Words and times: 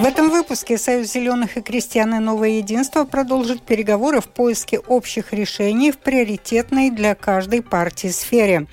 В 0.00 0.04
этом 0.06 0.30
выпуске 0.30 0.78
Союз 0.78 1.12
зеленых 1.12 1.58
и 1.58 1.60
крестьян 1.60 2.14
и 2.14 2.20
Новое 2.20 2.52
единство 2.52 3.04
продолжит 3.04 3.60
переговоры 3.60 4.22
в 4.22 4.28
поиске 4.28 4.78
общих 4.78 5.34
решений 5.34 5.92
в 5.92 5.98
приоритетной 5.98 6.88
для 6.88 7.14
каждой 7.14 7.60
партии 7.60 8.08
сфере. 8.08 8.66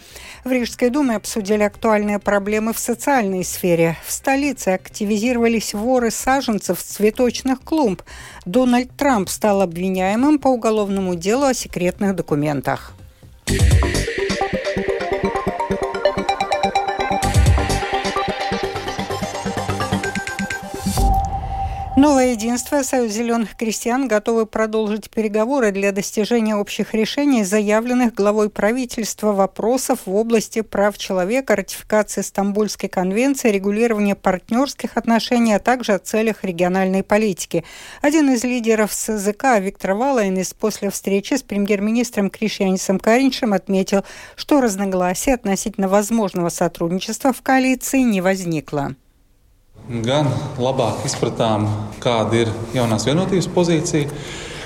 В 0.45 0.51
Рижской 0.51 0.89
думе 0.89 1.17
обсудили 1.17 1.63
актуальные 1.63 2.19
проблемы 2.19 2.71
в 2.71 2.79
социальной 2.79 3.43
сфере. 3.43 3.97
В 4.07 4.11
столице 4.13 4.69
активизировались 4.69 5.73
воры 5.73 6.11
саженцев 6.11 6.81
цветочных 6.81 7.61
клумб. 7.61 8.03
Дональд 8.45 8.95
Трамп 8.95 9.27
стал 9.27 9.61
обвиняемым 9.61 10.39
по 10.39 10.47
уголовному 10.47 11.15
делу 11.15 11.43
о 11.43 11.53
секретных 11.53 12.15
документах. 12.15 12.93
Новое 21.97 22.33
единство, 22.33 22.83
Союз 22.83 23.11
зеленых 23.11 23.57
крестьян 23.57 24.07
готовы 24.07 24.45
продолжить 24.45 25.09
переговоры 25.09 25.71
для 25.71 25.91
достижения 25.91 26.55
общих 26.55 26.93
решений, 26.93 27.43
заявленных 27.43 28.13
главой 28.13 28.51
правительства 28.51 29.33
вопросов 29.33 30.01
в 30.05 30.13
области 30.13 30.61
прав 30.61 30.95
человека, 30.99 31.55
ратификации 31.55 32.21
Стамбульской 32.21 32.87
конвенции, 32.87 33.49
регулирования 33.49 34.13
партнерских 34.13 34.95
отношений, 34.95 35.53
а 35.53 35.59
также 35.59 35.93
о 35.93 35.97
целях 35.97 36.43
региональной 36.43 37.01
политики. 37.01 37.63
Один 38.03 38.29
из 38.29 38.43
лидеров 38.43 38.93
СЗК 38.93 39.57
Виктор 39.59 39.95
Валайнис 39.95 40.53
после 40.53 40.91
встречи 40.91 41.33
с 41.33 41.41
премьер-министром 41.41 42.29
Кришьянисом 42.29 42.99
Кариншем 42.99 43.53
отметил, 43.53 44.05
что 44.35 44.61
разногласий 44.61 45.31
относительно 45.31 45.87
возможного 45.87 46.49
сотрудничества 46.49 47.33
в 47.33 47.41
коалиции 47.41 48.01
не 48.01 48.21
возникло. 48.21 48.95
Gan 49.87 50.27
labāk 50.59 51.05
izpratām, 51.07 51.67
kāda 52.03 52.41
ir 52.43 52.51
jaunās 52.75 53.07
vienotības 53.07 53.47
pozīcija, 53.55 54.09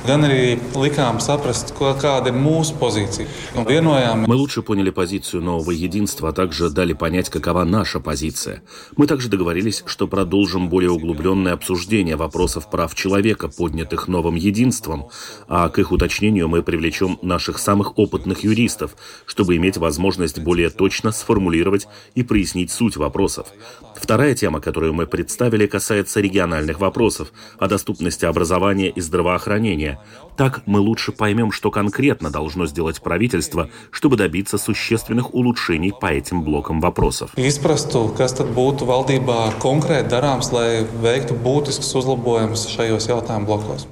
gan 0.07 0.25
arī 0.25 0.57
likām 0.75 1.19
saprast, 1.21 1.73
kāda 1.77 2.31
ir 2.31 2.37
mūsu 2.37 2.77
позиция. 2.79 3.27
Мы 3.55 4.35
лучше 4.35 4.61
поняли 4.61 4.89
позицию 4.89 5.43
нового 5.43 5.71
единства, 5.71 6.29
а 6.29 6.31
также 6.31 6.69
дали 6.69 6.93
понять, 6.93 7.29
какова 7.29 7.63
наша 7.63 7.99
позиция. 7.99 8.63
Мы 8.97 9.07
также 9.07 9.29
договорились, 9.29 9.83
что 9.85 10.07
продолжим 10.07 10.69
более 10.69 10.91
углубленное 10.91 11.53
обсуждение 11.53 12.15
вопросов 12.15 12.69
прав 12.69 12.95
человека, 12.95 13.47
поднятых 13.47 14.07
новым 14.07 14.35
единством, 14.35 15.09
а 15.47 15.69
к 15.69 15.79
их 15.79 15.91
уточнению 15.91 16.47
мы 16.47 16.63
привлечем 16.63 17.19
наших 17.21 17.59
самых 17.59 17.97
опытных 17.97 18.43
юристов, 18.43 18.95
чтобы 19.25 19.57
иметь 19.57 19.77
возможность 19.77 20.39
более 20.39 20.69
точно 20.69 21.11
сформулировать 21.11 21.87
и 22.15 22.23
прояснить 22.23 22.71
суть 22.71 22.97
вопросов. 22.97 23.47
Вторая 23.95 24.33
тема, 24.33 24.61
которую 24.61 24.93
мы 24.93 25.05
представили, 25.05 25.67
касается 25.67 26.21
региональных 26.21 26.79
вопросов 26.79 27.31
о 27.59 27.67
доступности 27.67 28.25
образования 28.25 28.89
и 28.89 29.01
здравоохранения, 29.01 29.90
решения. 29.91 30.31
Так 30.37 30.63
мы 30.65 30.79
лучше 30.79 31.11
поймем, 31.11 31.51
что 31.51 31.69
конкретно 31.69 32.31
должно 32.31 32.65
сделать 32.65 33.01
правительство, 33.01 33.69
чтобы 33.91 34.17
добиться 34.17 34.57
существенных 34.57 35.33
улучшений 35.33 35.93
по 35.93 36.07
этим 36.07 36.43
блокам 36.43 36.81
вопросов. 36.81 37.31
Izprastu, 37.37 38.09
kas 38.17 38.33
tad 38.33 38.49
būtu 38.55 38.87
valdībā 38.89 39.59
konkrēti 39.61 40.09
darāms, 40.09 40.51
lai 40.51 40.83
veiktu 41.03 41.35
būtiskus 41.35 41.93
uzlabojumus 42.01 42.67
šajos 42.73 43.09
jautājumu 43.11 43.45
blokos. 43.45 43.87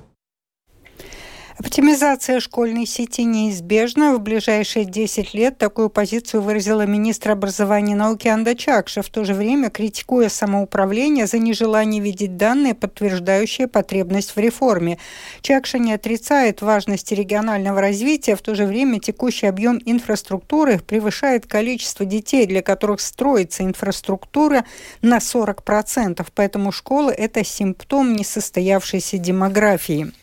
Оптимизация 1.60 2.40
школьной 2.40 2.86
сети 2.86 3.26
неизбежна. 3.26 4.16
В 4.16 4.22
ближайшие 4.22 4.86
10 4.86 5.34
лет 5.34 5.58
такую 5.58 5.90
позицию 5.90 6.42
выразила 6.42 6.86
министр 6.86 7.32
образования 7.32 7.92
и 7.92 7.96
науки 7.96 8.30
Анда 8.30 8.56
Чакша, 8.56 9.02
в 9.02 9.10
то 9.10 9.26
же 9.26 9.34
время 9.34 9.70
критикуя 9.70 10.30
самоуправление 10.30 11.28
за 11.28 11.38
нежелание 11.38 12.02
видеть 12.02 12.38
данные, 12.38 12.76
подтверждающие 12.76 13.68
потребность 13.68 14.38
в 14.38 14.40
реформе. 14.40 15.00
Чакша 15.42 15.80
не 15.80 15.92
отрицает 15.92 16.62
важности 16.62 17.14
регионального 17.14 17.82
развития, 17.82 18.38
в 18.38 18.42
то 18.42 18.56
же 18.56 18.66
время 18.66 19.02
текущий 19.02 19.48
объем 19.48 19.82
инфраструктуры 19.84 20.80
превышает 20.80 21.46
количество 21.46 22.06
детей, 22.06 22.46
для 22.46 22.62
которых 22.62 23.02
строится 23.02 23.64
инфраструктура 23.64 24.64
на 25.02 25.18
40%. 25.18 26.26
Поэтому 26.34 26.72
школы– 26.72 27.12
это 27.18 27.44
симптом 27.44 28.16
несостоявшейся 28.16 29.18
демографии. 29.18 30.14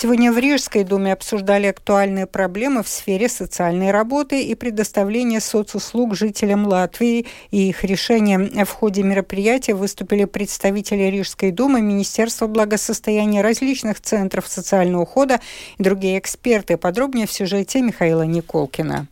Сегодня 0.00 0.30
в 0.30 0.38
Рижской 0.38 0.84
думе 0.84 1.12
обсуждали 1.12 1.66
актуальные 1.66 2.28
проблемы 2.28 2.84
в 2.84 2.88
сфере 2.88 3.28
социальной 3.28 3.90
работы 3.90 4.40
и 4.44 4.54
предоставления 4.54 5.40
соцуслуг 5.40 6.14
жителям 6.14 6.68
Латвии 6.68 7.26
и 7.50 7.68
их 7.68 7.82
решения. 7.82 8.38
В 8.64 8.70
ходе 8.70 9.02
мероприятия 9.02 9.74
выступили 9.74 10.24
представители 10.24 11.10
Рижской 11.10 11.50
думы, 11.50 11.80
Министерства 11.80 12.46
благосостояния 12.46 13.42
различных 13.42 14.00
центров 14.00 14.46
социального 14.46 15.02
ухода 15.02 15.40
и 15.78 15.82
другие 15.82 16.20
эксперты. 16.20 16.76
Подробнее 16.76 17.26
в 17.26 17.32
сюжете 17.32 17.82
Михаила 17.82 18.22
Николкина. 18.22 19.08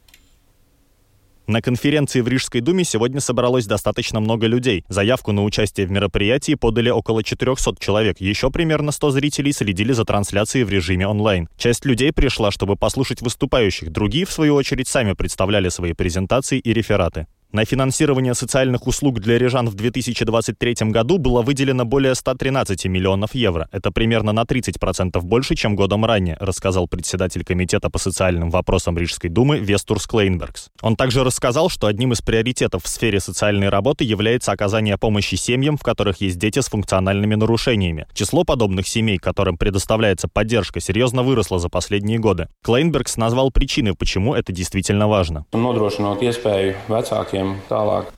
На 1.46 1.62
конференции 1.62 2.20
в 2.20 2.28
Рижской 2.28 2.60
думе 2.60 2.82
сегодня 2.82 3.20
собралось 3.20 3.66
достаточно 3.66 4.18
много 4.18 4.48
людей. 4.48 4.84
Заявку 4.88 5.30
на 5.30 5.44
участие 5.44 5.86
в 5.86 5.92
мероприятии 5.92 6.54
подали 6.54 6.90
около 6.90 7.22
400 7.22 7.76
человек. 7.78 8.20
Еще 8.20 8.50
примерно 8.50 8.90
100 8.90 9.10
зрителей 9.12 9.52
следили 9.52 9.92
за 9.92 10.04
трансляцией 10.04 10.64
в 10.64 10.70
режиме 10.70 11.06
онлайн. 11.06 11.48
Часть 11.56 11.84
людей 11.84 12.12
пришла, 12.12 12.50
чтобы 12.50 12.74
послушать 12.74 13.22
выступающих. 13.22 13.92
Другие, 13.92 14.26
в 14.26 14.32
свою 14.32 14.56
очередь, 14.56 14.88
сами 14.88 15.12
представляли 15.12 15.68
свои 15.68 15.92
презентации 15.92 16.58
и 16.58 16.72
рефераты. 16.72 17.26
На 17.52 17.64
финансирование 17.64 18.34
социальных 18.34 18.86
услуг 18.86 19.20
для 19.20 19.38
рижан 19.38 19.68
в 19.68 19.74
2023 19.74 20.90
году 20.90 21.18
было 21.18 21.42
выделено 21.42 21.84
более 21.84 22.14
113 22.14 22.86
миллионов 22.86 23.34
евро. 23.34 23.68
Это 23.70 23.92
примерно 23.92 24.32
на 24.32 24.42
30% 24.42 25.20
больше, 25.20 25.54
чем 25.54 25.76
годом 25.76 26.04
ранее, 26.04 26.36
рассказал 26.40 26.88
председатель 26.88 27.44
Комитета 27.44 27.88
по 27.88 27.98
социальным 27.98 28.50
вопросам 28.50 28.98
Рижской 28.98 29.30
думы 29.30 29.58
Вестурс 29.58 30.06
Клейнбергс. 30.06 30.70
Он 30.82 30.96
также 30.96 31.22
рассказал, 31.22 31.70
что 31.70 31.86
одним 31.86 32.12
из 32.12 32.20
приоритетов 32.20 32.84
в 32.84 32.88
сфере 32.88 33.20
социальной 33.20 33.68
работы 33.68 34.02
является 34.02 34.50
оказание 34.50 34.98
помощи 34.98 35.36
семьям, 35.36 35.76
в 35.76 35.82
которых 35.82 36.20
есть 36.20 36.38
дети 36.38 36.58
с 36.58 36.68
функциональными 36.68 37.36
нарушениями. 37.36 38.06
Число 38.12 38.42
подобных 38.42 38.88
семей, 38.88 39.18
которым 39.18 39.56
предоставляется 39.56 40.26
поддержка, 40.28 40.80
серьезно 40.80 41.22
выросло 41.22 41.60
за 41.60 41.68
последние 41.68 42.18
годы. 42.18 42.48
Клейнбергс 42.64 43.16
назвал 43.16 43.52
причины, 43.52 43.94
почему 43.94 44.34
это 44.34 44.52
действительно 44.52 45.06
важно. 45.06 45.46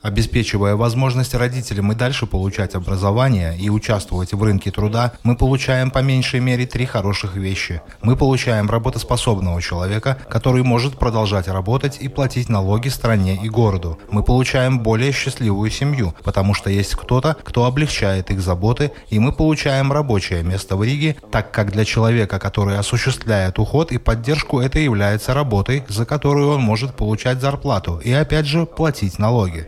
Обеспечивая 0.01 0.75
возможность 0.75 1.35
родителям 1.35 1.91
и 1.91 1.95
дальше 1.95 2.25
получать 2.25 2.75
образование 2.75 3.57
и 3.57 3.69
участвовать 3.69 4.33
в 4.33 4.43
рынке 4.43 4.71
труда, 4.71 5.13
мы 5.23 5.35
получаем 5.35 5.91
по 5.91 5.99
меньшей 5.99 6.39
мере 6.39 6.65
три 6.65 6.85
хороших 6.85 7.35
вещи. 7.35 7.81
Мы 8.01 8.15
получаем 8.15 8.69
работоспособного 8.69 9.61
человека, 9.61 10.17
который 10.29 10.63
может 10.63 10.97
продолжать 10.97 11.47
работать 11.47 11.97
и 11.99 12.07
платить 12.07 12.49
налоги 12.49 12.89
стране 12.89 13.39
и 13.41 13.49
городу. 13.49 13.97
Мы 14.11 14.23
получаем 14.23 14.79
более 14.79 15.11
счастливую 15.11 15.69
семью, 15.69 16.13
потому 16.23 16.53
что 16.53 16.69
есть 16.69 16.95
кто-то, 16.95 17.35
кто 17.43 17.65
облегчает 17.65 18.31
их 18.31 18.41
заботы, 18.41 18.91
и 19.09 19.19
мы 19.19 19.31
получаем 19.31 19.91
рабочее 19.91 20.43
место 20.43 20.75
в 20.75 20.83
Риге, 20.83 21.15
так 21.31 21.51
как 21.51 21.71
для 21.71 21.85
человека, 21.85 22.39
который 22.39 22.77
осуществляет 22.77 23.59
уход 23.59 23.91
и 23.91 23.97
поддержку, 23.97 24.59
это 24.59 24.79
является 24.79 25.33
работой, 25.33 25.83
за 25.87 26.05
которую 26.05 26.49
он 26.49 26.61
может 26.61 26.95
получать 26.95 27.41
зарплату 27.41 28.01
и 28.03 28.11
опять 28.11 28.45
же 28.45 28.65
платить 28.65 29.08
платить 29.09 29.19
налоги. 29.19 29.67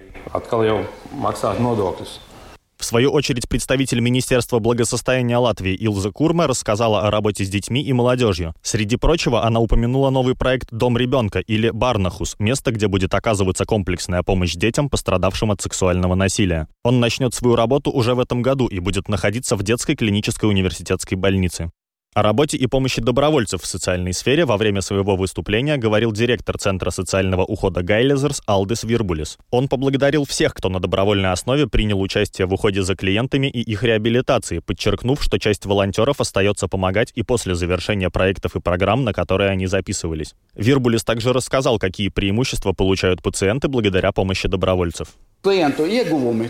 В 2.78 2.84
свою 2.84 3.12
очередь, 3.12 3.47
представитель 3.47 4.00
Министерства 4.00 4.57
благосостояния 4.57 5.38
Латвии 5.38 5.75
Илза 5.75 6.12
Курма 6.12 6.47
рассказала 6.47 7.07
о 7.07 7.12
работе 7.12 7.46
с 7.46 7.50
детьми 7.50 7.84
и 7.84 7.94
молодежью. 7.94 8.56
Среди 8.63 8.97
прочего, 8.97 9.46
она 9.46 9.59
упомянула 9.59 10.09
новый 10.09 10.35
проект 10.35 10.69
«Дом 10.72 10.97
ребенка» 10.97 11.40
или 11.40 11.69
«Барнахус»— 11.69 12.35
место, 12.40 12.72
где 12.72 12.88
будет 12.88 13.13
оказываться 13.13 13.66
комплексная 13.66 14.24
помощь 14.24 14.56
детям, 14.56 14.90
пострадавшим 14.90 15.52
от 15.52 15.62
сексуального 15.62 16.16
насилия. 16.16 16.67
Он 16.84 16.99
начнет 16.99 17.35
свою 17.35 17.55
работу 17.55 17.91
уже 17.91 18.16
в 18.16 18.20
этом 18.20 18.41
году 18.41 18.66
и 18.66 18.79
будет 18.79 19.08
находиться 19.08 19.55
в 19.55 19.61
детской 19.61 19.96
клинической 19.96 20.49
университетской 20.49 21.17
больнице. 21.17 21.70
О 22.13 22.23
работе 22.23 22.58
и 22.58 22.67
помощи 22.67 23.02
добровольцев 23.02 23.61
в 23.61 23.66
социальной 23.66 24.11
сфере 24.11 24.43
во 24.43 24.58
время 24.58 24.81
своего 24.81 25.16
выступления 25.16 25.78
говорил 25.78 26.11
директор 26.11 26.58
Центра 26.58 26.90
социального 26.90 27.46
ухода 27.46 27.84
Гайлезерс 27.84 28.41
Алдес 28.46 28.84
Вирбулис. 28.84 29.37
Он 29.49 29.69
поблагодарил 29.69 30.25
всех, 30.25 30.53
кто 30.53 30.67
на 30.67 30.81
добровольной 30.81 31.31
основе 31.31 31.67
принял 31.67 32.02
участие 32.02 32.47
в 32.47 32.53
уходе 32.53 32.81
за 32.81 32.97
клиентами 32.97 33.47
и 33.47 33.61
их 33.61 33.84
реабилитации, 33.84 34.59
подчеркнув, 34.59 35.23
что 35.23 35.40
часть 35.40 35.66
волонтеров 35.66 36.19
остается 36.19 36.67
помогать 36.67 37.13
и 37.16 37.23
после 37.23 37.55
завершения 37.55 38.09
проектов 38.09 38.58
и 38.58 38.59
программ, 38.59 39.05
на 39.05 39.13
которые 39.13 39.49
они 39.49 39.67
записывались. 39.67 40.35
Вирбулис 40.53 41.05
также 41.05 41.31
рассказал, 41.31 41.79
какие 41.79 42.09
преимущества 42.09 42.73
получают 42.73 43.22
пациенты 43.22 43.69
благодаря 43.69 44.11
помощи 44.11 44.49
добровольцев. 44.49 45.16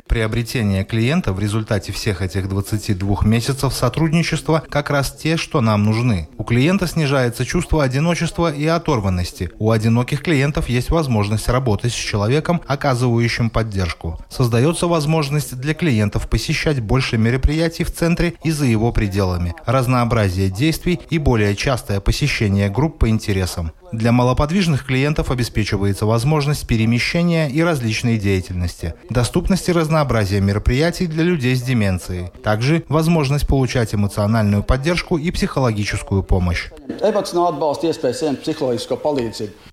Приобретение 0.06 0.84
клиента 0.84 1.32
в 1.32 1.40
результате 1.40 1.94
всех 1.94 2.22
этих 2.22 2.50
22 2.50 3.20
месяцев 3.24 3.74
сотрудничества 3.74 4.64
как 4.70 4.90
раз 4.90 5.14
те, 5.14 5.38
что 5.38 5.62
нам 5.62 5.86
нужны. 5.86 6.28
У 6.38 6.44
клиента 6.44 6.88
снижается 6.88 7.46
чувство 7.46 7.86
одиночества 7.86 8.54
и 8.54 8.66
оторванности. 8.66 9.50
У 9.60 9.72
одиноких 9.72 10.22
клиентов 10.22 10.68
есть 10.68 10.90
возможность 10.90 11.48
работать 11.48 11.94
с 11.94 11.96
человеком, 11.96 12.60
оказывающим 12.68 13.50
поддержку. 13.50 14.20
Создается 14.30 14.88
возможность 14.88 15.56
для 15.58 15.74
клиентов 15.74 16.28
посещать 16.28 16.82
больше 16.82 17.18
мероприятий 17.18 17.86
в 17.86 17.94
центре 17.94 18.34
и 18.44 18.52
за 18.52 18.66
его 18.66 18.92
пределами, 18.92 19.56
разнообразие 19.66 20.50
действий 20.50 21.00
и 21.10 21.18
более 21.18 21.56
частое 21.56 22.02
посещение 22.02 22.70
групп 22.70 23.00
по 23.00 23.08
интересам. 23.08 23.72
Для 23.92 24.14
малоподвижных 24.14 24.86
клиентов 24.86 25.32
обеспечивается 25.32 26.06
возможность 26.06 26.66
перемещения 26.66 27.50
и 27.50 27.62
различной 27.62 28.18
деятельности, 28.18 28.94
доступность 29.10 29.68
и 29.68 29.74
разнообразие 29.74 30.40
мероприятий 30.40 31.08
для 31.08 31.24
людей 31.24 31.56
с 31.56 31.62
деменцией, 31.62 32.30
также 32.42 32.86
возможность 32.88 33.48
получать 33.48 33.94
эмоциональную 33.94 34.64
поддержку 34.64 35.18
и 35.18 35.30
психологическую 35.30 36.24
помощь. 36.24 36.70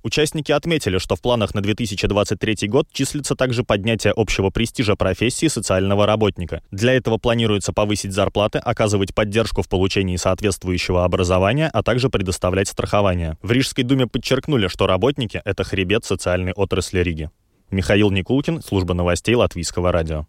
Участники 0.02 0.52
отметили, 0.52 0.98
что 0.98 1.14
в 1.14 1.20
планах 1.20 1.54
на 1.54 1.60
2023 1.60 2.68
год 2.68 2.88
числится 2.92 3.36
также 3.36 3.62
поднятие 3.62 4.12
общего 4.16 4.50
престижа 4.50 4.96
профессии 4.96 5.46
социального 5.46 6.06
работника. 6.06 6.62
Для 6.72 6.94
этого 6.94 7.18
планируется 7.18 7.72
повысить 7.72 8.12
зарплаты, 8.12 8.58
оказывать 8.58 9.14
поддержку 9.14 9.62
в 9.62 9.68
получении 9.68 10.16
соответствующего 10.16 11.04
образования, 11.04 11.70
а 11.72 11.84
также 11.84 12.08
предоставлять 12.08 12.66
страхование. 12.66 13.36
В 13.42 13.52
Рижской 13.52 13.84
думе 13.84 14.07
подчеркнули, 14.08 14.68
что 14.68 14.86
работники– 14.86 15.40
это 15.44 15.64
хребет 15.64 16.04
социальной 16.04 16.52
отрасли 16.52 17.00
Риги. 17.00 17.30
Михаил 17.70 18.10
Никулкин, 18.10 18.62
служба 18.62 18.94
новостей 18.94 19.34
Латвийского 19.34 19.92
радио. 19.92 20.26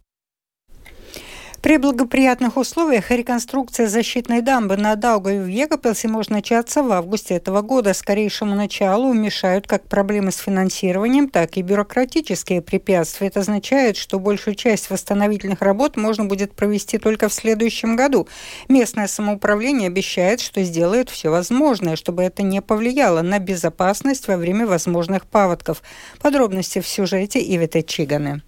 При 1.62 1.76
благоприятных 1.76 2.56
условиях 2.56 3.12
реконструкция 3.12 3.88
защитной 3.88 4.42
дамбы 4.42 4.78
на 4.78 4.96
Даугаве 4.96 5.42
в 5.42 5.48
Егопелсе 5.48 6.08
может 6.08 6.32
начаться 6.32 6.84
в 6.84 6.92
августе 6.92 7.34
этого 7.34 7.62
года. 7.62 7.94
Скорейшему 7.94 8.56
началу 8.56 9.12
мешают 9.12 9.68
как 9.68 9.84
проблемы 9.84 10.32
с 10.32 10.38
финансированием, 10.38 11.28
так 11.28 11.58
и 11.58 11.62
бюрократические 11.62 12.62
препятствия. 12.62 13.28
Это 13.28 13.42
означает, 13.42 13.98
что 13.98 14.20
большую 14.20 14.56
часть 14.56 14.90
восстановительных 14.90 15.62
работ 15.62 15.98
можно 15.98 16.24
будет 16.24 16.54
провести 16.54 16.98
только 16.98 17.28
в 17.28 17.34
следующем 17.34 17.98
году. 17.98 18.30
Местное 18.70 19.08
самоуправление 19.08 19.88
обещает, 19.88 20.40
что 20.40 20.64
сделает 20.64 21.10
все 21.10 21.30
возможное, 21.30 21.98
чтобы 21.98 22.24
это 22.24 22.42
не 22.42 22.62
повлияло 22.62 23.22
на 23.22 23.38
безопасность 23.38 24.30
во 24.30 24.38
время 24.38 24.66
возможных 24.66 25.26
паводков. 25.26 25.84
Подробности 26.22 26.80
в 26.80 26.88
сюжете 26.88 27.40
Ивета 27.42 27.84
Чиганы. 27.84 28.44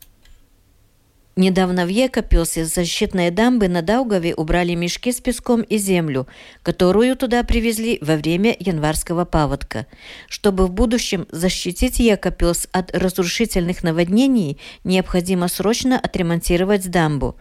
Недавно 1.38 1.86
в 1.86 1.88
Екопилсе 1.88 2.66
с 2.66 2.74
защитной 2.74 3.32
дамбы 3.32 3.70
на 3.70 3.82
Даугаве 3.82 4.36
убрали 4.36 4.76
мешки 4.76 5.14
с 5.14 5.22
песком 5.22 5.62
и 5.62 5.78
землю, 5.78 6.28
которую 6.62 7.16
туда 7.16 7.44
привезли 7.44 8.00
во 8.02 8.18
время 8.18 8.54
январского 8.60 9.24
паводка. 9.24 9.88
Чтобы 10.28 10.68
в 10.68 10.72
будущем 10.72 11.26
защитить 11.32 12.00
Екопилс 12.00 12.68
от 12.74 12.94
разрушительных 12.94 13.82
наводнений, 13.82 14.60
необходимо 14.84 15.48
срочно 15.48 15.98
отремонтировать 15.98 16.92
дамбу. 16.92 17.38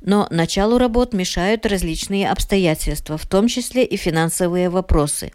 Но 0.00 0.26
началу 0.30 0.76
работ 0.76 1.12
мешают 1.12 1.64
различные 1.64 2.30
обстоятельства, 2.30 3.16
в 3.18 3.26
том 3.26 3.46
числе 3.46 3.84
и 3.84 3.96
финансовые 3.96 4.68
вопросы. 4.68 5.30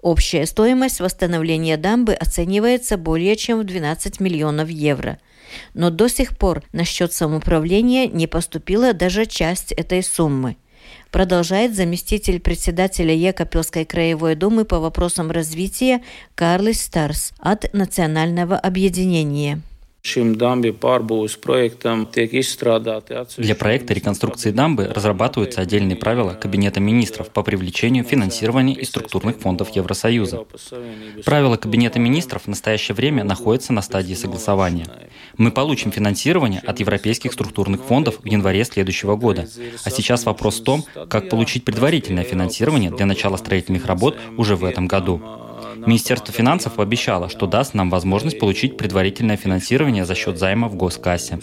Общая 0.00 0.46
стоимость 0.46 0.98
восстановления 0.98 1.76
дамбы 1.76 2.14
оценивается 2.14 2.96
более 2.96 3.36
чем 3.36 3.60
в 3.60 3.64
12 3.64 4.18
миллионов 4.18 4.68
евро– 4.68 5.20
но 5.74 5.90
до 5.90 6.08
сих 6.08 6.36
пор 6.36 6.62
на 6.72 6.84
счет 6.84 7.12
самоуправления 7.12 8.06
не 8.06 8.26
поступила 8.26 8.92
даже 8.92 9.26
часть 9.26 9.72
этой 9.72 10.02
суммы 10.02 10.56
продолжает 11.10 11.74
заместитель 11.74 12.40
председателя 12.40 13.14
Екапелской 13.14 13.84
краевой 13.84 14.34
думы 14.34 14.64
по 14.64 14.80
вопросам 14.80 15.30
развития 15.30 16.02
Карлис 16.34 16.82
Старс 16.82 17.32
от 17.38 17.72
Национального 17.72 18.58
объединения. 18.58 19.62
Для 23.38 23.54
проекта 23.56 23.92
реконструкции 23.92 24.52
дамбы 24.52 24.84
разрабатываются 24.84 25.60
отдельные 25.60 25.96
правила 25.96 26.34
Кабинета 26.34 26.78
министров 26.78 27.30
по 27.30 27.42
привлечению 27.42 28.04
финансирования 28.04 28.74
из 28.74 28.88
структурных 28.88 29.38
фондов 29.38 29.70
Евросоюза. 29.70 30.44
Правила 31.24 31.56
Кабинета 31.56 31.98
министров 31.98 32.44
в 32.44 32.48
настоящее 32.48 32.94
время 32.94 33.24
находятся 33.24 33.72
на 33.72 33.82
стадии 33.82 34.14
согласования. 34.14 34.86
Мы 35.36 35.50
получим 35.50 35.90
финансирование 35.90 36.60
от 36.60 36.78
европейских 36.78 37.32
структурных 37.32 37.82
фондов 37.82 38.20
в 38.22 38.26
январе 38.26 38.64
следующего 38.64 39.16
года. 39.16 39.48
А 39.84 39.90
сейчас 39.90 40.24
вопрос 40.24 40.60
в 40.60 40.64
том, 40.64 40.84
как 41.08 41.28
получить 41.28 41.64
предварительное 41.64 42.24
финансирование 42.24 42.90
для 42.90 43.06
начала 43.06 43.36
строительных 43.36 43.86
работ 43.86 44.16
уже 44.36 44.54
в 44.54 44.64
этом 44.64 44.86
году. 44.86 45.20
Министерство 45.86 46.34
финансов 46.34 46.74
пообещало, 46.74 47.28
что 47.28 47.46
даст 47.46 47.72
нам 47.72 47.90
возможность 47.90 48.40
получить 48.40 48.76
предварительное 48.76 49.36
финансирование 49.36 50.04
за 50.04 50.16
счет 50.16 50.36
займа 50.36 50.68
в 50.68 50.74
госкассе. 50.74 51.38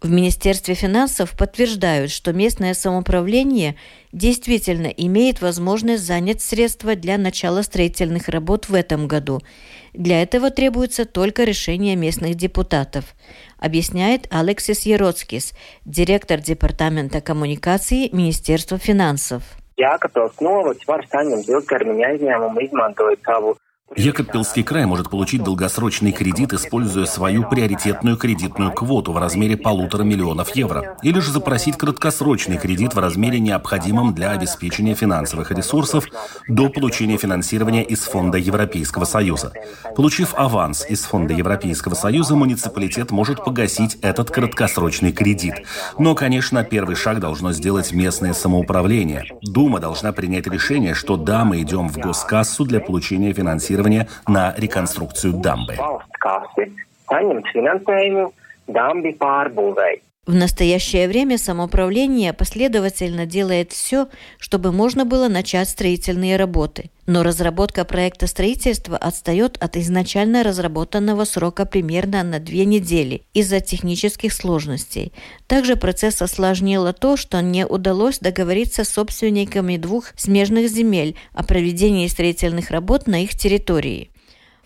В 0.00 0.10
Министерстве 0.10 0.74
финансов 0.74 1.36
подтверждают, 1.36 2.10
что 2.10 2.32
местное 2.32 2.74
самоуправление 2.74 3.76
действительно 4.12 4.88
имеет 4.88 5.40
возможность 5.40 6.04
занять 6.04 6.42
средства 6.42 6.96
для 6.96 7.16
начала 7.16 7.62
строительных 7.62 8.28
работ 8.28 8.68
в 8.68 8.74
этом 8.74 9.06
году. 9.06 9.40
Для 9.92 10.22
этого 10.22 10.50
требуется 10.50 11.04
только 11.04 11.44
решение 11.44 11.94
местных 11.94 12.34
депутатов, 12.34 13.14
объясняет 13.56 14.26
Алексис 14.30 14.82
Ероцкис, 14.82 15.52
директор 15.84 16.40
Департамента 16.40 17.20
коммуникации 17.20 18.08
Министерства 18.12 18.78
финансов. 18.78 19.57
Jēkabpils 19.78 20.40
novads 20.42 20.86
var 20.90 21.04
saņemt 21.12 21.48
ilgtermiņa 21.52 22.08
aizņēmumu, 22.12 22.64
izmantojot 22.66 23.20
savu 23.28 23.54
Екапельский 23.96 24.62
край 24.62 24.84
может 24.84 25.08
получить 25.08 25.42
долгосрочный 25.42 26.12
кредит, 26.12 26.52
используя 26.52 27.06
свою 27.06 27.48
приоритетную 27.48 28.18
кредитную 28.18 28.70
квоту 28.70 29.12
в 29.12 29.18
размере 29.18 29.56
полутора 29.56 30.02
миллионов 30.02 30.54
евро, 30.54 30.98
или 31.02 31.18
же 31.20 31.32
запросить 31.32 31.78
краткосрочный 31.78 32.58
кредит 32.58 32.94
в 32.94 32.98
размере 32.98 33.40
необходимом 33.40 34.14
для 34.14 34.32
обеспечения 34.32 34.94
финансовых 34.94 35.50
ресурсов 35.52 36.04
до 36.48 36.68
получения 36.68 37.16
финансирования 37.16 37.82
из 37.82 38.00
Фонда 38.00 38.36
Европейского 38.36 39.06
Союза. 39.06 39.52
Получив 39.96 40.34
аванс 40.36 40.84
из 40.88 41.04
Фонда 41.04 41.32
Европейского 41.32 41.94
Союза, 41.94 42.36
муниципалитет 42.36 43.10
может 43.10 43.42
погасить 43.42 43.96
этот 44.02 44.30
краткосрочный 44.30 45.12
кредит. 45.12 45.54
Но, 45.98 46.14
конечно, 46.14 46.62
первый 46.62 46.94
шаг 46.94 47.20
должно 47.20 47.52
сделать 47.52 47.92
местное 47.92 48.34
самоуправление. 48.34 49.24
Дума 49.40 49.80
должна 49.80 50.12
принять 50.12 50.46
решение, 50.46 50.92
что 50.92 51.16
да, 51.16 51.46
мы 51.46 51.62
идем 51.62 51.88
в 51.88 51.96
госкассу 51.96 52.64
для 52.64 52.80
получения 52.80 53.32
финансирования 53.32 53.77
финансирования 53.78 54.08
на 54.26 54.54
реконструкцию 54.56 55.34
дамбы. 55.34 55.76
В 60.28 60.34
настоящее 60.34 61.08
время 61.08 61.38
самоуправление 61.38 62.34
последовательно 62.34 63.24
делает 63.24 63.72
все, 63.72 64.08
чтобы 64.38 64.72
можно 64.72 65.06
было 65.06 65.26
начать 65.26 65.70
строительные 65.70 66.36
работы. 66.36 66.90
Но 67.06 67.22
разработка 67.22 67.86
проекта 67.86 68.26
строительства 68.26 68.98
отстает 68.98 69.56
от 69.58 69.78
изначально 69.78 70.42
разработанного 70.42 71.24
срока 71.24 71.64
примерно 71.64 72.22
на 72.24 72.40
две 72.40 72.66
недели 72.66 73.22
из-за 73.32 73.60
технических 73.60 74.34
сложностей. 74.34 75.14
Также 75.46 75.76
процесс 75.76 76.20
осложнило 76.20 76.92
то, 76.92 77.16
что 77.16 77.40
не 77.40 77.64
удалось 77.64 78.18
договориться 78.18 78.84
с 78.84 78.90
собственниками 78.90 79.78
двух 79.78 80.12
смежных 80.14 80.68
земель 80.68 81.16
о 81.32 81.42
проведении 81.42 82.06
строительных 82.06 82.70
работ 82.70 83.06
на 83.06 83.22
их 83.22 83.34
территории. 83.34 84.10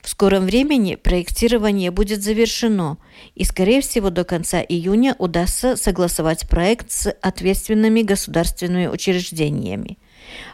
В 0.02 0.08
скором 0.08 0.46
времени 0.46 0.96
проектирование 0.96 1.92
будет 1.92 2.24
завершено, 2.24 2.98
и, 3.36 3.44
скорее 3.44 3.80
всего, 3.80 4.10
до 4.10 4.24
конца 4.24 4.60
июня 4.60 5.14
удастся 5.18 5.76
согласовать 5.76 6.48
проект 6.48 6.90
с 6.90 7.08
ответственными 7.22 8.02
государственными 8.02 8.88
учреждениями. 8.88 9.98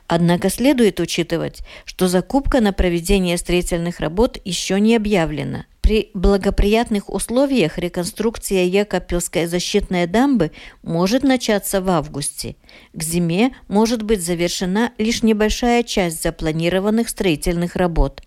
Однако 0.06 0.50
следует 0.50 1.00
учитывать, 1.00 1.60
что 1.86 2.08
закупка 2.08 2.60
на 2.60 2.74
проведение 2.74 3.38
строительных 3.38 4.00
работ 4.00 4.38
еще 4.44 4.78
не 4.80 4.94
объявлена. 4.94 5.64
При 5.80 6.10
благоприятных 6.12 7.08
условиях 7.08 7.78
реконструкция 7.78 8.64
Екапельской 8.64 9.46
защитной 9.46 10.06
дамбы 10.06 10.52
может 10.82 11.22
начаться 11.22 11.80
в 11.80 11.88
августе. 11.88 12.56
К 12.92 13.02
зиме 13.02 13.54
может 13.68 14.02
быть 14.02 14.22
завершена 14.22 14.92
лишь 14.98 15.22
небольшая 15.22 15.82
часть 15.84 16.22
запланированных 16.22 17.08
строительных 17.08 17.76
работ. 17.76 18.20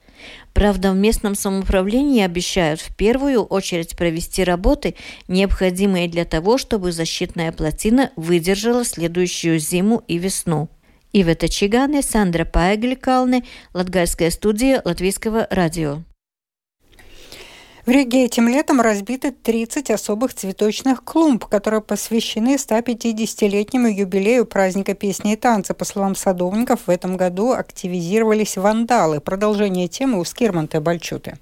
Правда, 0.54 0.92
в 0.92 0.96
местном 0.96 1.36
самоуправлении 1.36 2.22
обещают 2.24 2.82
в 2.82 2.96
первую 2.96 3.44
очередь 3.44 3.96
провести 3.96 4.44
работы, 4.44 4.96
необходимые 5.28 6.08
для 6.08 6.26
того, 6.26 6.58
чтобы 6.58 6.92
защитная 6.92 7.52
плотина 7.52 8.12
выдержала 8.16 8.84
следующую 8.84 9.60
зиму 9.60 10.04
и 10.08 10.18
весну. 10.18 10.70
Ивета 11.14 11.50
Чигане, 11.50 12.02
Сандра 12.02 12.46
Паегликалне, 12.46 13.44
Латгальская 13.74 14.30
студия 14.32 14.82
Латвийского 14.84 15.48
радио. 15.50 16.04
В 17.86 17.90
Риге 17.90 18.26
этим 18.26 18.48
летом 18.48 18.80
разбиты 18.80 19.32
30 19.32 19.90
особых 19.90 20.36
цветочных 20.36 21.04
клумб, 21.04 21.46
которые 21.46 21.82
посвящены 21.82 22.56
150-летнему 22.56 23.88
юбилею 23.88 24.46
праздника 24.46 24.94
песни 24.94 25.34
и 25.34 25.36
танца. 25.36 25.74
По 25.74 25.84
словам 25.84 26.16
садовников, 26.16 26.82
в 26.86 26.92
этом 26.92 27.18
году 27.18 27.54
активизировались 27.54 28.56
вандалы. 28.56 29.20
Продолжение 29.20 29.88
темы 29.88 30.20
у 30.20 30.26
Скирманта 30.26 30.80
Бальчуты. 30.80 31.40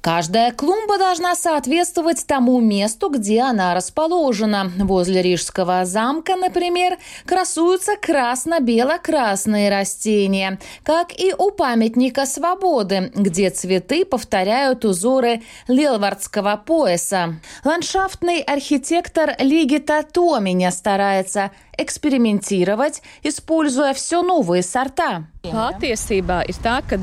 Каждая 0.00 0.52
клумба 0.52 0.96
должна 0.96 1.34
соответствовать 1.34 2.24
тому 2.26 2.60
месту, 2.60 3.10
где 3.10 3.40
она 3.40 3.74
расположена. 3.74 4.70
Возле 4.78 5.22
Рижского 5.22 5.84
замка, 5.84 6.36
например, 6.36 6.98
красуются 7.26 7.96
красно-бело-красные 8.00 9.70
растения, 9.70 10.58
как 10.84 11.12
и 11.18 11.34
у 11.36 11.50
памятника 11.50 12.26
свободы, 12.26 13.12
где 13.14 13.50
цветы 13.50 14.04
повторяют 14.04 14.84
узоры 14.84 15.42
Лилвардского 15.66 16.62
пояса. 16.64 17.40
Ландшафтный 17.64 18.40
архитектор 18.40 19.34
Лигита 19.38 20.04
Томиня 20.04 20.70
старается 20.70 21.50
экспериментировать, 21.76 23.02
используя 23.22 23.94
все 23.94 24.22
новые 24.22 24.62
сорта. 24.62 25.26
Patiesībā 25.48 26.42
ir 26.44 26.58
tā, 26.60 26.82
ka 26.84 26.98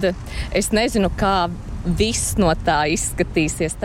es 0.54 0.70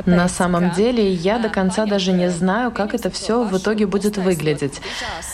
на 0.07 0.28
самом 0.28 0.71
деле, 0.71 1.12
я 1.12 1.38
до 1.38 1.49
конца 1.50 1.85
даже 1.85 2.12
не 2.12 2.30
знаю, 2.30 2.71
как 2.71 2.95
это 2.95 3.11
все 3.11 3.45
в 3.45 3.57
итоге 3.59 3.87
будет 3.87 4.16
выглядеть. 4.16 4.80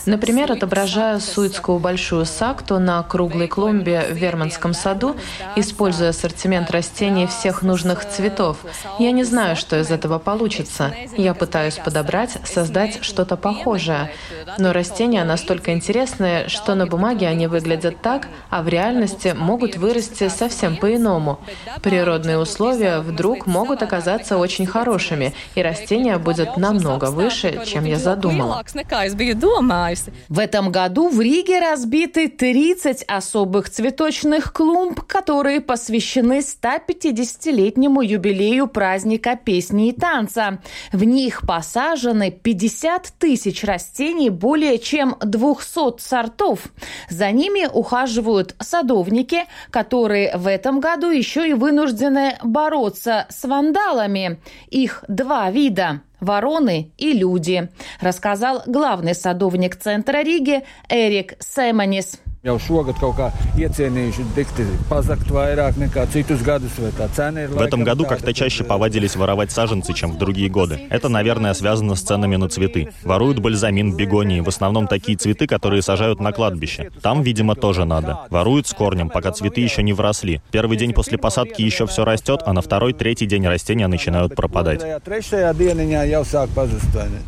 Например, 0.05 0.51
отображая 0.51 1.19
суицкую 1.19 1.79
большую 1.79 2.25
сакту 2.25 2.79
на 2.79 3.01
круглой 3.03 3.47
клумбе 3.47 4.07
в 4.09 4.15
Верманском 4.15 4.73
саду, 4.73 5.15
используя 5.55 6.09
ассортимент 6.09 6.69
растений 6.71 7.27
всех 7.27 7.61
нужных 7.61 8.07
цветов. 8.07 8.57
Я 8.99 9.11
не 9.11 9.23
знаю, 9.23 9.55
что 9.55 9.79
из 9.79 9.89
этого 9.89 10.19
получится. 10.19 10.93
Я 11.15 11.33
пытаюсь 11.33 11.75
подобрать, 11.75 12.37
создать 12.43 12.99
что-то 13.01 13.37
похожее. 13.37 14.11
Но 14.57 14.73
растения 14.73 15.23
настолько 15.23 15.71
интересные, 15.71 16.49
что 16.49 16.75
на 16.75 16.85
бумаге 16.85 17.27
они 17.27 17.47
выглядят 17.47 18.01
так, 18.01 18.27
а 18.49 18.61
в 18.61 18.67
реальности 18.67 19.33
могут 19.37 19.77
вырасти 19.77 20.27
совсем 20.27 20.75
по-иному. 20.75 21.39
Природные 21.81 22.37
условия 22.37 22.56
условия 22.57 23.01
вдруг 23.01 23.45
могут 23.45 23.83
оказаться 23.83 24.37
очень 24.37 24.65
хорошими, 24.65 25.33
и 25.53 25.61
растение 25.61 26.17
будет 26.17 26.57
намного 26.57 27.11
выше, 27.11 27.61
чем 27.65 27.85
я 27.85 27.97
задумала. 27.99 28.63
В 30.27 30.39
этом 30.39 30.71
году 30.71 31.09
в 31.09 31.21
Риге 31.21 31.59
разбиты 31.59 32.27
30 32.27 33.03
особых 33.07 33.69
цветочных 33.69 34.53
клумб, 34.53 35.01
которые 35.01 35.61
посвящены 35.61 36.39
150-летнему 36.39 38.01
юбилею 38.01 38.67
праздника 38.67 39.35
песни 39.35 39.89
и 39.89 39.91
танца. 39.91 40.59
В 40.91 41.03
них 41.03 41.41
посажены 41.45 42.31
50 42.31 43.13
тысяч 43.19 43.63
растений 43.63 44.31
более 44.31 44.79
чем 44.79 45.15
200 45.21 45.99
сортов. 46.01 46.61
За 47.09 47.29
ними 47.29 47.67
ухаживают 47.71 48.55
садовники, 48.59 49.45
которые 49.69 50.35
в 50.35 50.47
этом 50.47 50.79
году 50.79 51.11
еще 51.11 51.47
и 51.47 51.53
вынуждены 51.53 52.37
бороться 52.47 53.25
с 53.29 53.43
вандалами. 53.47 54.39
Их 54.69 55.03
два 55.07 55.51
вида– 55.51 56.01
вороны 56.19 56.91
и 56.97 57.13
люди, 57.13 57.69
рассказал 58.01 58.63
главный 58.65 59.13
садовник 59.13 59.75
центра 59.75 60.23
Риги 60.23 60.63
Эрик 60.89 61.35
Семанис 61.39 62.19
jau 62.47 62.57
šogad 62.59 62.99
kaut 63.01 63.17
kā 63.17 63.27
iecienījuši 63.59 64.25
dikti 64.35 64.65
pazakt 64.89 65.27
vairāk 65.33 65.79
nekā 65.81 66.07
citus 66.13 66.41
ir... 66.47 67.49
В 67.49 67.61
этом 67.61 67.83
году 67.83 68.05
как-то 68.05 68.33
чаще 68.33 68.63
повадились 68.63 69.15
воровать 69.15 69.51
саженцы, 69.51 69.93
чем 69.93 70.11
в 70.11 70.17
другие 70.17 70.49
годы. 70.49 70.87
Это, 70.89 71.09
наверное, 71.09 71.53
связано 71.53 71.95
с 71.95 72.01
ценами 72.01 72.35
на 72.35 72.47
цветы. 72.49 72.89
Воруют 73.03 73.39
бальзамин, 73.39 73.95
бегонии, 73.95 74.39
в 74.39 74.47
основном 74.47 74.87
такие 74.87 75.17
цветы, 75.17 75.47
которые 75.47 75.81
сажают 75.81 76.19
на 76.19 76.31
кладбище. 76.31 76.91
Там, 77.01 77.21
видимо, 77.21 77.55
тоже 77.55 77.85
надо. 77.85 78.19
Воруют 78.29 78.67
с 78.67 78.73
корнем, 78.73 79.09
пока 79.09 79.31
цветы 79.31 79.61
еще 79.61 79.83
не 79.83 79.93
вросли. 79.93 80.41
Первый 80.51 80.77
день 80.77 80.93
после 80.93 81.17
посадки 81.17 81.61
еще 81.61 81.85
все 81.87 82.05
растет, 82.05 82.41
а 82.45 82.53
на 82.53 82.61
второй, 82.61 82.93
третий 82.93 83.25
день 83.25 83.45
растения 83.47 83.87
начинают 83.87 84.35
пропадать. 84.35 84.81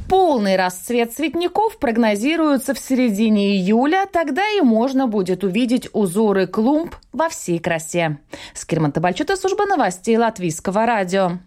Полный 0.08 0.56
расцвет 0.56 1.14
цветников 1.14 1.78
прогнозируется 1.78 2.74
в 2.74 2.80
середине 2.80 3.56
июля, 3.56 4.06
тогда 4.12 4.44
и 4.58 4.62
можно 4.62 5.09
будет 5.10 5.44
увидеть 5.44 5.90
узоры 5.92 6.48
клумб 6.48 6.96
во 7.12 7.28
всей 7.30 7.60
красе. 7.60 8.20
Скирман 8.54 8.92
Табальчута, 8.92 9.36
служба 9.36 9.66
новостей 9.66 10.18
Латвийского 10.18 10.86
радио. 10.86 11.40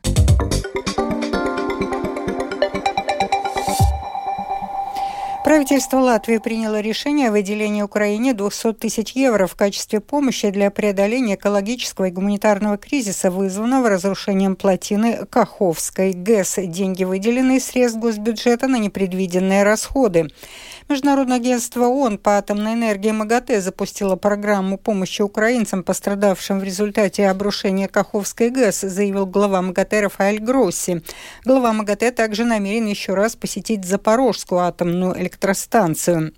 Правительство 5.45 5.99
Латвии 5.99 6.39
приняло 6.39 6.81
решение 6.81 7.29
о 7.29 7.33
выделении 7.33 7.83
Украине 7.83 8.33
200 8.33 8.73
тысяч 8.75 9.13
евро 9.13 9.47
в 9.47 9.57
качестве 9.57 10.01
помощи 10.01 10.49
для 10.51 10.71
преодоления 10.71 11.35
экологического 11.35 12.07
и 12.07 12.11
гуманитарного 12.11 12.79
кризиса, 12.79 13.31
вызванного 13.31 13.91
разрушением 13.91 14.57
плотины 14.57 15.27
Каховской 15.27 16.13
ГЭС. 16.13 16.55
Деньги 16.59 17.03
выделены 17.05 17.57
из 17.57 17.67
средств 17.67 17.99
госбюджета 17.99 18.67
на 18.67 18.79
непредвиденные 18.79 19.63
расходы. 19.65 20.31
Международное 20.93 21.39
агентство 21.39 21.87
ООН 21.87 22.19
по 22.19 22.37
атомной 22.37 22.75
энергии 22.75 23.13
МАГАТЭ 23.13 23.63
запустило 23.63 24.17
программу 24.17 24.77
помощи 24.77 25.23
украинцам, 25.23 25.83
пострадавшим 25.85 26.61
в 26.61 26.65
результате 26.65 27.31
обрушения 27.31 27.89
Каховской 27.89 28.51
ГЭС, 28.51 28.83
заявил 28.83 29.25
глава 29.25 29.63
МАГАТЭ 29.63 30.03
Рафаэль 30.03 30.39
Гросси. 30.39 31.03
Глава 31.47 31.73
МАГАТЭ 31.73 32.11
также 32.11 32.45
намерен 32.45 32.85
еще 32.85 33.15
раз 33.15 33.37
посетить 33.37 33.87
Запорожскую 33.87 34.61
атомную 34.61 35.19
электростанцию. 35.19 36.35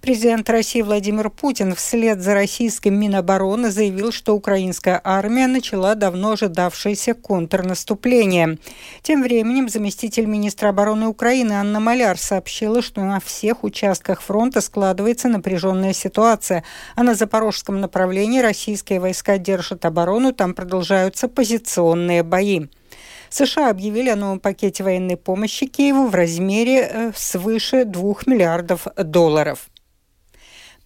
Президент 0.00 0.48
России 0.48 0.80
Владимир 0.80 1.28
Путин 1.28 1.74
вслед 1.74 2.20
за 2.20 2.34
российским 2.34 2.98
Минобороны 2.98 3.70
заявил, 3.70 4.12
что 4.12 4.34
украинская 4.34 5.00
армия 5.02 5.46
начала 5.46 5.94
давно 5.94 6.32
ожидавшееся 6.32 7.14
контрнаступление. 7.14 8.58
Тем 9.02 9.22
временем 9.22 9.68
заместитель 9.68 10.26
министра 10.26 10.68
обороны 10.68 11.08
Украины 11.08 11.54
Анна 11.54 11.80
Маляр 11.80 12.16
сообщила, 12.16 12.80
что 12.80 13.02
на 13.02 13.18
всех 13.18 13.64
участках 13.64 14.22
фронта 14.22 14.60
складывается 14.60 15.28
напряженная 15.28 15.92
ситуация, 15.92 16.62
а 16.94 17.02
на 17.02 17.14
запорожском 17.14 17.80
направлении 17.80 18.40
российские 18.40 19.00
войска 19.00 19.38
держат 19.38 19.84
оборону, 19.84 20.32
там 20.32 20.54
продолжаются 20.54 21.28
позиционные 21.28 22.22
бои. 22.22 22.66
США 23.30 23.70
объявили 23.70 24.08
о 24.08 24.16
новом 24.16 24.40
пакете 24.40 24.84
военной 24.84 25.16
помощи 25.16 25.66
Киеву 25.66 26.06
в 26.06 26.14
размере 26.14 26.88
э, 26.90 27.12
свыше 27.14 27.84
2 27.84 28.14
миллиардов 28.26 28.86
долларов. 28.96 29.68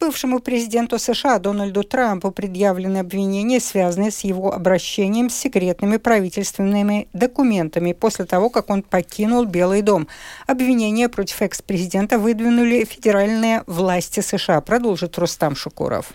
Бывшему 0.03 0.41
президенту 0.41 0.99
США 0.99 1.39
Дональду 1.39 1.85
Трампу 1.85 2.33
предъявлены 2.33 2.99
обвинения, 2.99 3.61
связанные 3.61 4.11
с 4.11 4.25
его 4.25 4.53
обращением 4.53 5.31
с 5.31 5.37
секретными 5.37 5.97
правительственными 5.97 7.07
документами 7.13 7.93
после 7.93 8.25
того, 8.25 8.51
как 8.51 8.69
он 8.69 8.83
покинул 8.83 9.45
Белый 9.45 9.81
дом. 9.83 10.09
Обвинения 10.49 11.09
против 11.09 11.41
экс-президента 11.43 12.19
выдвинули 12.19 12.85
федеральные 12.85 13.63
власти 13.69 14.19
США, 14.19 14.61
продолжит 14.61 15.17
Рустам 15.19 15.55
Шукуров. 15.55 16.15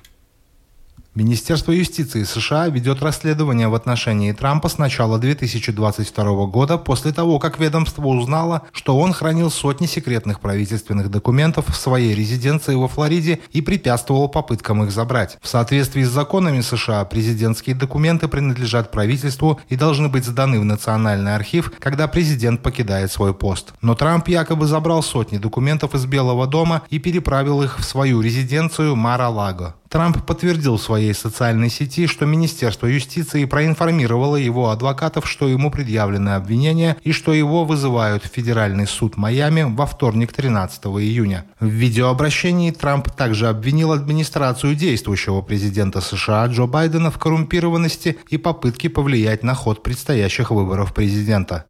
Министерство 1.18 1.72
юстиции 1.72 2.22
США 2.22 2.68
ведет 2.68 3.02
расследование 3.02 3.68
в 3.70 3.74
отношении 3.74 4.34
Трампа 4.34 4.70
с 4.70 4.78
начала 4.78 5.18
2022 5.18 6.46
года 6.46 6.78
после 6.78 7.12
того, 7.12 7.40
как 7.40 7.58
ведомство 7.58 8.06
узнало, 8.06 8.62
что 8.72 8.96
он 8.96 9.14
хранил 9.14 9.50
сотни 9.50 9.88
секретных 9.88 10.40
правительственных 10.40 11.10
документов 11.10 11.70
в 11.70 11.76
своей 11.76 12.14
резиденции 12.14 12.76
во 12.76 12.88
Флориде 12.88 13.40
и 13.52 13.62
препятствовал 13.62 14.30
попыткам 14.30 14.84
их 14.84 14.92
забрать. 14.92 15.40
В 15.42 15.48
соответствии 15.48 16.04
с 16.04 16.10
законами 16.10 16.62
США 16.62 17.04
президентские 17.06 17.76
документы 17.76 18.28
принадлежат 18.28 18.92
правительству 18.92 19.60
и 19.70 19.76
должны 19.76 20.10
быть 20.10 20.24
сданы 20.24 20.60
в 20.60 20.66
Национальный 20.66 21.34
архив, 21.34 21.74
когда 21.80 22.08
президент 22.08 22.62
покидает 22.62 23.12
свой 23.12 23.34
пост. 23.34 23.74
Но 23.82 23.96
Трамп 23.96 24.28
якобы 24.28 24.68
забрал 24.68 25.02
сотни 25.02 25.40
документов 25.40 25.96
из 25.96 26.06
Белого 26.06 26.46
дома 26.46 26.84
и 26.92 27.00
переправил 27.00 27.64
их 27.64 27.80
в 27.80 27.84
свою 27.84 28.22
резиденцию 28.22 28.96
Мара-Лаго. 28.96 29.74
Трамп 29.89 30.25
подтвердил 30.25 30.77
в 30.77 30.82
своей 30.82 31.13
социальной 31.13 31.70
сети, 31.70 32.08
что 32.08 32.25
Министерство 32.25 32.88
юстиции 32.88 33.46
проинформировало 33.46 34.36
его 34.36 34.70
адвокатов, 34.70 35.29
что 35.29 35.48
ему 35.48 35.72
предъявлены 35.72 36.29
обвинения 36.29 36.98
и 37.03 37.12
что 37.12 37.34
его 37.34 37.65
вызывают 37.65 38.24
в 38.24 38.27
Федеральный 38.27 38.88
суд 38.88 39.17
Майами 39.17 39.63
во 39.63 39.86
вторник 39.86 40.34
13 40.34 40.86
июня. 40.86 41.46
В 41.60 41.67
видеообращении 41.67 42.72
Трамп 42.72 43.10
также 43.12 43.48
обвинил 43.48 43.91
администрацию 43.91 44.75
действующего 44.75 45.41
президента 45.41 46.01
США 46.01 46.46
Джо 46.48 46.65
Байдена 46.65 47.12
в 47.12 47.17
коррумпированности 47.17 48.17
и 48.29 48.38
попытке 48.38 48.89
повлиять 48.89 49.44
на 49.44 49.53
ход 49.53 49.84
предстоящих 49.84 50.51
выборов 50.51 50.94
президента. 50.94 51.65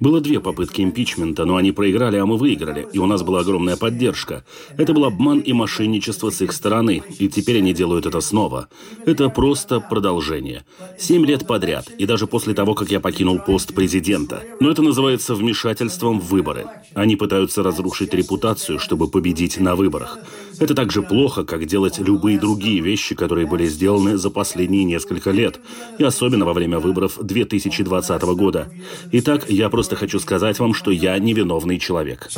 Было 0.00 0.20
две 0.20 0.40
попытки 0.40 0.82
импичмента, 0.82 1.44
но 1.44 1.54
они 1.54 1.70
проиграли, 1.70 2.16
а 2.16 2.26
мы 2.26 2.36
выиграли, 2.36 2.88
и 2.92 2.98
у 2.98 3.06
нас 3.06 3.22
была 3.22 3.40
огромная 3.40 3.76
поддержка. 3.76 4.44
Это 4.76 4.92
был 4.92 5.04
обман 5.04 5.38
и 5.38 5.52
мошенничество 5.52 6.30
с 6.30 6.40
их 6.42 6.52
стороны, 6.52 7.02
и 7.18 7.28
теперь 7.28 7.58
они 7.58 7.72
делают 7.72 8.06
это 8.06 8.20
снова. 8.20 8.68
Это 9.06 9.28
просто 9.28 9.78
продолжение. 9.78 10.64
Семь 10.98 11.24
лет 11.24 11.46
подряд, 11.46 11.88
и 11.96 12.06
даже 12.06 12.26
после 12.26 12.54
того, 12.54 12.74
как 12.74 12.90
я 12.90 12.98
покинул 12.98 13.38
пост 13.38 13.72
президента. 13.72 14.42
Но 14.58 14.68
это 14.70 14.82
называется 14.82 15.36
вмешательством 15.36 16.18
в 16.18 16.28
выборы. 16.28 16.66
Они 16.94 17.14
пытаются 17.14 17.62
разрушить 17.62 18.12
репутацию, 18.14 18.80
чтобы 18.80 19.08
победить 19.08 19.60
на 19.60 19.76
выборах. 19.76 20.18
Это 20.58 20.74
так 20.74 20.92
же 20.92 21.02
плохо, 21.02 21.44
как 21.44 21.64
делать 21.64 21.98
любые 21.98 22.38
другие 22.38 22.80
вещи, 22.80 23.14
которые 23.14 23.46
были 23.46 23.66
сделаны 23.66 24.18
за 24.18 24.28
последние 24.28 24.84
несколько 24.84 25.30
лет, 25.30 25.58
и 25.98 26.04
особенно 26.04 26.44
во 26.44 26.52
время 26.52 26.78
выборов 26.78 27.18
2020 27.70 28.22
года. 28.36 28.68
Итак, 29.12 29.48
я 29.48 29.68
просто 29.68 29.96
хочу 29.96 30.20
сказать 30.20 30.58
вам, 30.58 30.74
что 30.74 30.90
я 30.90 31.18
невиновный 31.18 31.78
человек. 31.78 32.28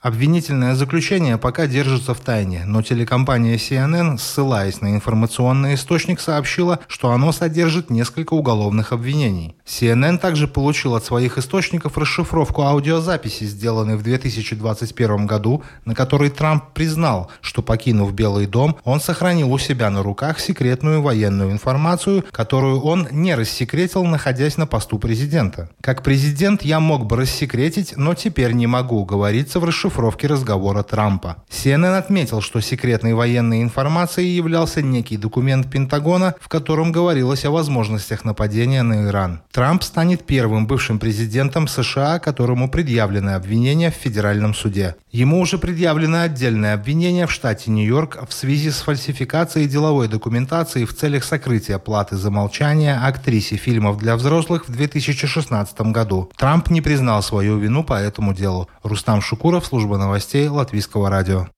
Обвинительное 0.00 0.74
заключение 0.74 1.38
пока 1.38 1.66
держится 1.66 2.14
в 2.14 2.20
тайне, 2.20 2.64
но 2.66 2.82
телекомпания 2.82 3.56
CNN, 3.56 4.18
ссылаясь 4.18 4.80
на 4.80 4.94
информационный 4.94 5.74
источник, 5.74 6.20
сообщила, 6.20 6.80
что 6.88 7.10
оно 7.10 7.32
содержит 7.32 7.90
несколько 7.90 8.34
уголовных 8.34 8.92
обвинений. 8.92 9.56
CNN 9.66 10.18
также 10.18 10.48
получил 10.48 10.94
от 10.94 11.04
своих 11.04 11.38
источников 11.38 11.98
расшифровку 11.98 12.62
аудиозаписи, 12.62 13.44
сделанной 13.44 13.96
в 13.96 14.02
2000 14.02 14.56
2021 14.56 15.26
году, 15.26 15.62
на 15.84 15.94
которой 15.94 16.30
Трамп 16.30 16.64
признал, 16.74 17.30
что 17.40 17.62
покинув 17.62 18.12
Белый 18.12 18.46
дом, 18.46 18.76
он 18.84 19.00
сохранил 19.00 19.52
у 19.52 19.58
себя 19.58 19.90
на 19.90 20.02
руках 20.02 20.38
секретную 20.40 21.02
военную 21.02 21.50
информацию, 21.56 22.24
которую 22.30 22.82
он 22.82 23.08
не 23.10 23.34
рассекретил, 23.34 24.04
находясь 24.04 24.58
на 24.58 24.66
посту 24.66 24.98
президента. 24.98 25.70
Как 25.80 26.02
президент 26.02 26.62
я 26.62 26.80
мог 26.80 27.06
бы 27.06 27.16
рассекретить, 27.16 27.94
но 27.96 28.14
теперь 28.14 28.52
не 28.52 28.66
могу, 28.66 29.04
говорится 29.04 29.58
в 29.58 29.64
расшифровке 29.64 30.26
разговора 30.26 30.82
Трампа. 30.82 31.36
CNN 31.50 31.96
отметил, 31.96 32.42
что 32.42 32.60
секретной 32.60 33.14
военной 33.14 33.62
информацией 33.62 34.36
являлся 34.36 34.82
некий 34.82 35.16
документ 35.16 35.70
Пентагона, 35.70 36.34
в 36.40 36.48
котором 36.48 36.92
говорилось 36.92 37.44
о 37.46 37.50
возможностях 37.50 38.24
нападения 38.24 38.82
на 38.82 39.06
Иран. 39.06 39.40
Трамп 39.50 39.82
станет 39.82 40.26
первым 40.26 40.66
бывшим 40.66 40.98
президентом 40.98 41.68
США, 41.68 42.18
которому 42.18 42.70
предъявлены 42.70 43.30
обвинения 43.30 43.90
в 43.90 43.94
федеральном 43.94 44.54
суде. 44.54 44.96
Ему 45.10 45.40
уже 45.40 45.56
предъявлено 45.56 46.20
отдельное 46.20 46.74
обвинение 46.74 47.26
в 47.26 47.32
штате 47.32 47.70
Нью-Йорк 47.70 48.28
в 48.28 48.34
связи 48.34 48.70
с 48.70 48.82
фальсификацией 48.82 49.66
деловой 49.66 50.08
документации 50.08 50.84
в 50.84 50.94
целях 50.94 51.24
сокрытия 51.24 51.45
платы 51.78 52.16
за 52.16 52.30
молчание 52.30 52.96
актрисе 52.96 53.56
фильмов 53.56 53.98
для 53.98 54.16
взрослых 54.16 54.68
в 54.68 54.72
2016 54.72 55.80
году. 55.92 56.30
Трамп 56.36 56.70
не 56.70 56.80
признал 56.80 57.22
свою 57.22 57.58
вину 57.58 57.84
по 57.84 57.94
этому 57.94 58.34
делу. 58.34 58.68
Рустам 58.82 59.20
Шукуров, 59.20 59.66
служба 59.66 59.96
новостей 59.96 60.48
Латвийского 60.48 61.10
радио. 61.10 61.48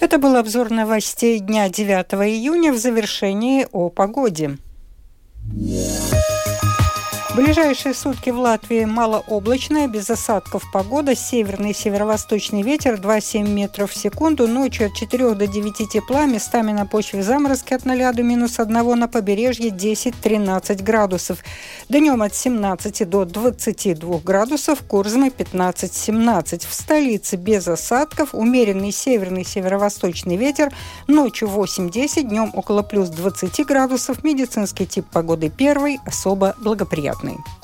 Это 0.00 0.18
был 0.18 0.36
обзор 0.36 0.70
новостей 0.70 1.40
дня 1.40 1.68
9 1.68 2.14
июня 2.28 2.72
в 2.72 2.78
завершении 2.78 3.66
о 3.72 3.90
погоде. 3.90 4.58
Yeah. 5.52 6.19
Ближайшие 7.40 7.94
сутки 7.94 8.28
в 8.28 8.38
Латвии 8.38 8.84
малооблачная, 8.84 9.88
без 9.88 10.10
осадков 10.10 10.62
погода, 10.70 11.14
северный 11.14 11.70
и 11.70 11.74
северо-восточный 11.74 12.60
ветер 12.60 12.96
2,7 12.96 13.48
метров 13.48 13.92
в 13.92 13.96
секунду, 13.96 14.46
ночью 14.46 14.88
от 14.88 14.94
4 14.94 15.34
до 15.34 15.46
9 15.46 15.88
тепла, 15.88 16.26
местами 16.26 16.72
на 16.72 16.84
почве 16.84 17.22
заморозки 17.22 17.72
от 17.72 17.86
0 17.86 18.12
до 18.12 18.22
минус 18.22 18.60
1, 18.60 18.98
на 18.98 19.08
побережье 19.08 19.70
10-13 19.70 20.82
градусов. 20.82 21.38
Днем 21.88 22.20
от 22.20 22.34
17 22.34 23.08
до 23.08 23.24
22 23.24 24.18
градусов, 24.18 24.82
Курзмы 24.86 25.28
15-17. 25.28 26.66
В 26.68 26.74
столице 26.74 27.36
без 27.36 27.66
осадков, 27.66 28.34
умеренный 28.34 28.92
северный 28.92 29.46
северо-восточный 29.46 30.36
ветер, 30.36 30.74
ночью 31.06 31.48
8-10, 31.48 32.24
днем 32.24 32.50
около 32.52 32.82
плюс 32.82 33.08
20 33.08 33.66
градусов, 33.66 34.22
медицинский 34.24 34.84
тип 34.84 35.06
погоды 35.10 35.48
первый, 35.48 36.00
особо 36.04 36.54
благоприятный. 36.58 37.29
listening. 37.30 37.59